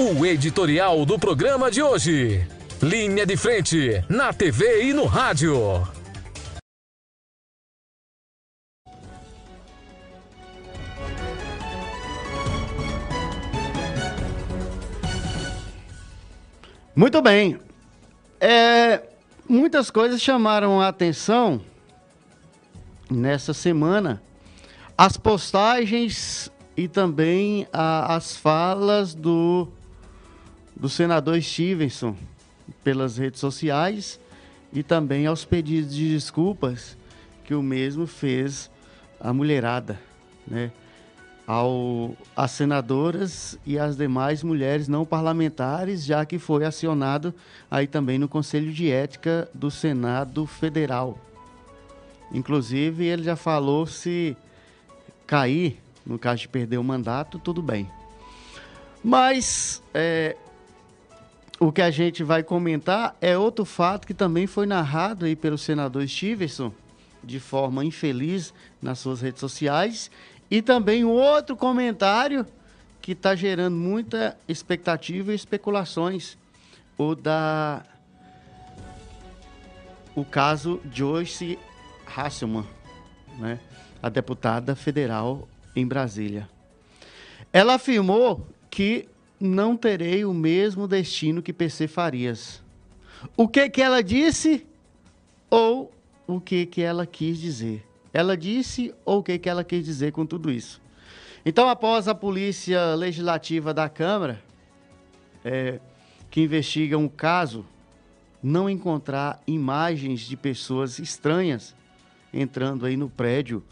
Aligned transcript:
O 0.00 0.24
editorial 0.24 1.04
do 1.04 1.18
programa 1.18 1.72
de 1.72 1.82
hoje. 1.82 2.46
Linha 2.80 3.26
de 3.26 3.36
frente, 3.36 4.04
na 4.08 4.32
TV 4.32 4.84
e 4.84 4.92
no 4.92 5.06
rádio. 5.06 5.58
Muito 16.94 17.20
bem. 17.20 17.58
É, 18.40 19.02
muitas 19.48 19.90
coisas 19.90 20.22
chamaram 20.22 20.80
a 20.80 20.86
atenção 20.86 21.60
nessa 23.10 23.52
semana. 23.52 24.22
As 24.96 25.16
postagens 25.16 26.52
e 26.76 26.86
também 26.86 27.66
a, 27.72 28.14
as 28.14 28.36
falas 28.36 29.12
do, 29.12 29.66
do 30.78 30.88
senador 30.88 31.40
Stevenson 31.42 32.16
pelas 32.84 33.18
redes 33.18 33.40
sociais 33.40 34.18
e 34.72 34.82
também 34.82 35.26
aos 35.26 35.44
pedidos 35.44 35.94
de 35.94 36.10
desculpas 36.10 36.96
que 37.44 37.54
o 37.54 37.62
mesmo 37.62 38.06
fez 38.06 38.70
a 39.20 39.32
mulherada, 39.32 39.98
né? 40.46 40.70
ao, 41.48 42.14
às 42.36 42.50
senadoras 42.50 43.58
e 43.64 43.78
às 43.78 43.96
demais 43.96 44.42
mulheres 44.42 44.86
não 44.86 45.06
parlamentares, 45.06 46.04
já 46.04 46.26
que 46.26 46.38
foi 46.38 46.66
acionado 46.66 47.34
aí 47.70 47.86
também 47.86 48.18
no 48.18 48.28
Conselho 48.28 48.70
de 48.70 48.90
Ética 48.90 49.48
do 49.54 49.70
Senado 49.70 50.46
Federal. 50.46 51.18
Inclusive, 52.30 53.06
ele 53.06 53.22
já 53.22 53.34
falou 53.34 53.86
se 53.86 54.36
cair, 55.26 55.80
no 56.04 56.18
caso 56.18 56.42
de 56.42 56.48
perder 56.48 56.76
o 56.76 56.84
mandato, 56.84 57.38
tudo 57.38 57.62
bem. 57.62 57.90
Mas 59.02 59.82
é, 59.94 60.36
o 61.60 61.72
que 61.72 61.82
a 61.82 61.90
gente 61.90 62.22
vai 62.22 62.42
comentar 62.42 63.16
é 63.20 63.36
outro 63.36 63.64
fato 63.64 64.06
que 64.06 64.14
também 64.14 64.46
foi 64.46 64.66
narrado 64.66 65.24
aí 65.24 65.34
pelo 65.34 65.58
senador 65.58 66.06
Stevenson, 66.06 66.72
de 67.22 67.40
forma 67.40 67.84
infeliz 67.84 68.54
nas 68.80 69.00
suas 69.00 69.20
redes 69.20 69.40
sociais 69.40 70.10
e 70.50 70.62
também 70.62 71.04
outro 71.04 71.56
comentário 71.56 72.46
que 73.02 73.12
está 73.12 73.34
gerando 73.34 73.76
muita 73.76 74.36
expectativa 74.46 75.32
e 75.32 75.34
especulações, 75.34 76.38
o 76.96 77.14
da 77.14 77.82
o 80.14 80.24
caso 80.24 80.80
Joyce 80.92 81.58
Hasselman, 82.04 82.66
né? 83.38 83.60
a 84.02 84.08
deputada 84.08 84.74
federal 84.74 85.48
em 85.76 85.86
Brasília. 85.86 86.48
Ela 87.52 87.74
afirmou 87.74 88.46
que 88.68 89.08
não 89.40 89.76
terei 89.76 90.24
o 90.24 90.34
mesmo 90.34 90.88
destino 90.88 91.42
que 91.42 91.52
PC 91.52 91.88
Farias. 91.88 92.62
O 93.36 93.48
que 93.48 93.68
que 93.68 93.82
ela 93.82 94.02
disse 94.02 94.66
ou 95.50 95.92
o 96.26 96.40
que 96.40 96.66
que 96.66 96.82
ela 96.82 97.06
quis 97.06 97.38
dizer? 97.38 97.88
ela 98.12 98.36
disse 98.36 98.94
ou 99.04 99.18
o 99.18 99.22
que, 99.22 99.38
que 99.38 99.48
ela 99.48 99.64
quis 99.64 99.84
dizer 99.84 100.12
com 100.12 100.24
tudo 100.24 100.50
isso. 100.50 100.80
Então, 101.44 101.68
após 101.68 102.08
a 102.08 102.14
Polícia 102.14 102.94
Legislativa 102.94 103.72
da 103.72 103.88
Câmara, 103.88 104.42
é, 105.44 105.78
que 106.30 106.40
investiga 106.40 106.98
um 106.98 107.08
caso, 107.08 107.64
não 108.42 108.68
encontrar 108.68 109.40
imagens 109.46 110.20
de 110.20 110.36
pessoas 110.36 110.98
estranhas 110.98 111.74
entrando 112.32 112.86
aí 112.86 112.96
no 112.96 113.08
prédio 113.08 113.62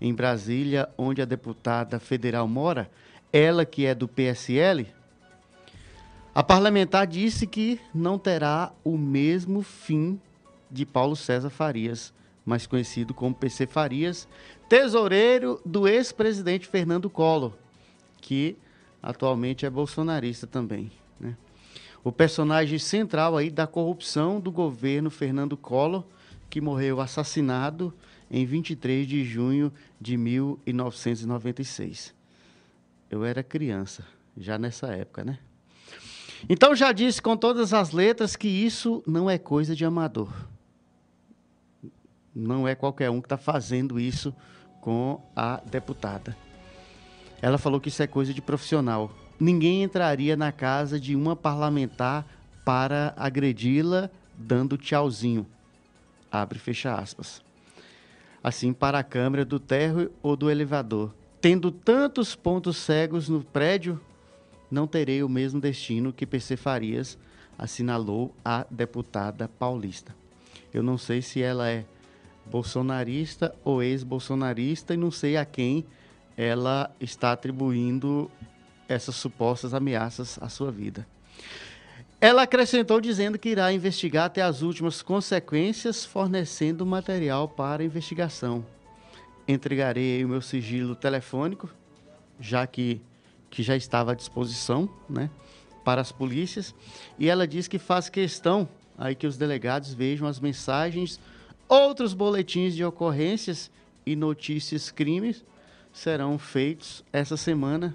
em 0.00 0.14
Brasília, 0.14 0.88
onde 0.96 1.20
a 1.22 1.26
deputada 1.26 2.00
federal 2.00 2.48
mora, 2.48 2.90
ela 3.32 3.64
que 3.64 3.86
é 3.86 3.94
do 3.94 4.08
PSL, 4.08 4.86
a 6.34 6.42
parlamentar 6.42 7.06
disse 7.06 7.46
que 7.46 7.80
não 7.94 8.18
terá 8.18 8.72
o 8.84 8.96
mesmo 8.96 9.62
fim 9.62 10.20
de 10.70 10.86
Paulo 10.86 11.16
César 11.16 11.50
Farias 11.50 12.12
mais 12.44 12.66
conhecido 12.66 13.14
como 13.14 13.34
PC 13.34 13.66
Farias, 13.66 14.28
tesoureiro 14.68 15.60
do 15.64 15.86
ex-presidente 15.86 16.66
Fernando 16.66 17.08
Collor, 17.08 17.52
que 18.20 18.56
atualmente 19.02 19.64
é 19.64 19.70
bolsonarista 19.70 20.46
também. 20.46 20.92
Né? 21.18 21.36
O 22.02 22.10
personagem 22.10 22.78
central 22.78 23.36
aí 23.36 23.50
da 23.50 23.66
corrupção 23.66 24.40
do 24.40 24.50
governo 24.50 25.10
Fernando 25.10 25.56
Collor, 25.56 26.04
que 26.48 26.60
morreu 26.60 27.00
assassinado 27.00 27.94
em 28.30 28.44
23 28.44 29.06
de 29.06 29.24
junho 29.24 29.72
de 30.00 30.16
1996. 30.16 32.14
Eu 33.08 33.24
era 33.24 33.42
criança, 33.42 34.04
já 34.36 34.58
nessa 34.58 34.88
época, 34.88 35.24
né? 35.24 35.38
Então 36.48 36.74
já 36.74 36.92
disse 36.92 37.20
com 37.20 37.36
todas 37.36 37.72
as 37.72 37.92
letras 37.92 38.36
que 38.36 38.48
isso 38.48 39.02
não 39.06 39.28
é 39.28 39.38
coisa 39.38 39.74
de 39.74 39.84
amador. 39.84 40.32
Não 42.34 42.66
é 42.66 42.74
qualquer 42.74 43.10
um 43.10 43.20
que 43.20 43.26
está 43.26 43.36
fazendo 43.36 43.98
isso 43.98 44.34
com 44.80 45.20
a 45.34 45.60
deputada. 45.64 46.36
Ela 47.42 47.58
falou 47.58 47.80
que 47.80 47.88
isso 47.88 48.02
é 48.02 48.06
coisa 48.06 48.32
de 48.32 48.40
profissional. 48.40 49.10
Ninguém 49.38 49.82
entraria 49.82 50.36
na 50.36 50.52
casa 50.52 51.00
de 51.00 51.16
uma 51.16 51.34
parlamentar 51.34 52.26
para 52.64 53.14
agredi-la 53.16 54.10
dando 54.36 54.76
tchauzinho. 54.76 55.46
Abre 56.30 56.58
e 56.58 56.60
fecha 56.60 56.94
aspas. 56.94 57.42
Assim, 58.42 58.72
para 58.72 58.98
a 58.98 59.04
câmera 59.04 59.44
do 59.44 59.58
térreo 59.58 60.12
ou 60.22 60.36
do 60.36 60.50
elevador. 60.50 61.14
Tendo 61.40 61.70
tantos 61.70 62.34
pontos 62.34 62.76
cegos 62.76 63.28
no 63.28 63.42
prédio, 63.42 64.00
não 64.70 64.86
terei 64.86 65.22
o 65.22 65.28
mesmo 65.28 65.60
destino 65.60 66.12
que 66.12 66.26
PC 66.26 66.56
Farias, 66.56 67.18
assinalou 67.58 68.34
a 68.44 68.66
deputada 68.70 69.48
paulista. 69.48 70.14
Eu 70.72 70.82
não 70.82 70.96
sei 70.96 71.20
se 71.20 71.42
ela 71.42 71.68
é 71.68 71.84
bolsonarista 72.46 73.54
ou 73.64 73.82
ex-bolsonarista 73.82 74.94
e 74.94 74.96
não 74.96 75.10
sei 75.10 75.36
a 75.36 75.44
quem 75.44 75.84
ela 76.36 76.90
está 77.00 77.32
atribuindo 77.32 78.30
essas 78.88 79.14
supostas 79.14 79.74
ameaças 79.74 80.38
à 80.40 80.48
sua 80.48 80.70
vida. 80.72 81.06
Ela 82.20 82.42
acrescentou 82.42 83.00
dizendo 83.00 83.38
que 83.38 83.48
irá 83.48 83.72
investigar 83.72 84.26
até 84.26 84.42
as 84.42 84.60
últimas 84.60 85.00
consequências, 85.00 86.04
fornecendo 86.04 86.84
material 86.84 87.48
para 87.48 87.84
investigação. 87.84 88.64
Entregarei 89.48 90.22
o 90.24 90.28
meu 90.28 90.42
sigilo 90.42 90.94
telefônico, 90.94 91.70
já 92.38 92.66
que, 92.66 93.00
que 93.50 93.62
já 93.62 93.76
estava 93.76 94.12
à 94.12 94.14
disposição, 94.14 94.88
né, 95.08 95.28
para 95.84 96.00
as 96.00 96.12
polícias, 96.12 96.74
e 97.18 97.28
ela 97.28 97.46
diz 97.46 97.66
que 97.66 97.78
faz 97.78 98.08
questão 98.08 98.68
aí 98.96 99.14
que 99.14 99.26
os 99.26 99.36
delegados 99.36 99.92
vejam 99.92 100.28
as 100.28 100.38
mensagens 100.38 101.18
Outros 101.70 102.12
boletins 102.12 102.74
de 102.74 102.84
ocorrências 102.84 103.70
e 104.04 104.16
notícias 104.16 104.90
crimes 104.90 105.44
serão 105.92 106.36
feitos 106.36 107.04
essa 107.12 107.36
semana. 107.36 107.94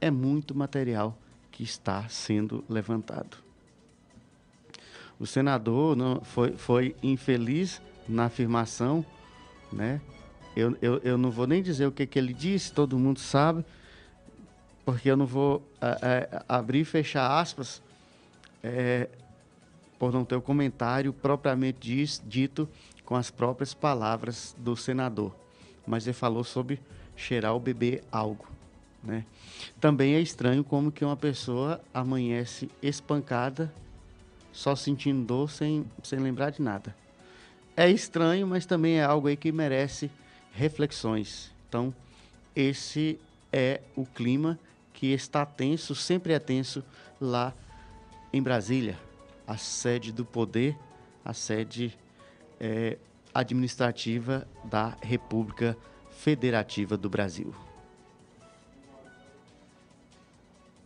É 0.00 0.12
muito 0.12 0.54
material 0.54 1.18
que 1.50 1.64
está 1.64 2.08
sendo 2.08 2.62
levantado. 2.68 3.36
O 5.18 5.26
senador 5.26 5.96
foi, 6.22 6.52
foi 6.52 6.94
infeliz 7.02 7.82
na 8.08 8.26
afirmação, 8.26 9.04
né? 9.72 10.00
Eu, 10.54 10.78
eu, 10.80 10.98
eu 10.98 11.18
não 11.18 11.32
vou 11.32 11.48
nem 11.48 11.64
dizer 11.64 11.86
o 11.86 11.92
que, 11.92 12.06
que 12.06 12.16
ele 12.16 12.32
disse, 12.32 12.72
todo 12.72 12.96
mundo 12.96 13.18
sabe, 13.18 13.64
porque 14.84 15.10
eu 15.10 15.16
não 15.16 15.26
vou 15.26 15.62
é, 15.80 15.98
é, 16.02 16.42
abrir 16.48 16.80
e 16.80 16.84
fechar 16.84 17.38
aspas. 17.38 17.82
É, 18.62 19.08
por 19.98 20.12
não 20.12 20.24
ter 20.24 20.34
o 20.34 20.42
comentário 20.42 21.12
propriamente 21.12 21.78
diz, 21.80 22.20
dito 22.26 22.68
com 23.04 23.14
as 23.14 23.30
próprias 23.30 23.72
palavras 23.72 24.52
do 24.58 24.76
senador. 24.76 25.32
Mas 25.86 26.06
ele 26.08 26.14
falou 26.14 26.42
sobre 26.42 26.80
cheirar 27.16 27.54
o 27.54 27.60
bebê 27.60 28.02
algo. 28.10 28.48
Né? 29.00 29.24
Também 29.80 30.14
é 30.14 30.20
estranho 30.20 30.64
como 30.64 30.90
que 30.90 31.04
uma 31.04 31.16
pessoa 31.16 31.80
amanhece 31.94 32.68
espancada, 32.82 33.72
só 34.52 34.74
sentindo 34.74 35.24
dor, 35.24 35.48
sem, 35.48 35.84
sem 36.02 36.18
lembrar 36.18 36.50
de 36.50 36.62
nada. 36.62 36.96
É 37.76 37.88
estranho, 37.88 38.44
mas 38.44 38.66
também 38.66 38.98
é 38.98 39.04
algo 39.04 39.28
aí 39.28 39.36
que 39.36 39.52
merece 39.52 40.10
reflexões. 40.52 41.52
Então, 41.68 41.94
esse 42.56 43.20
é 43.52 43.80
o 43.94 44.04
clima 44.04 44.58
que 44.92 45.12
está 45.12 45.44
tenso, 45.44 45.94
sempre 45.94 46.32
é 46.32 46.38
tenso 46.38 46.84
lá 47.20 47.54
em 48.32 48.42
Brasília 48.42 48.98
a 49.46 49.56
sede 49.56 50.12
do 50.12 50.24
poder, 50.24 50.76
a 51.24 51.34
sede 51.34 51.98
é, 52.60 52.96
administrativa 53.34 54.46
da 54.64 54.96
República 55.02 55.76
Federativa 56.10 56.96
do 56.96 57.10
Brasil. 57.10 57.54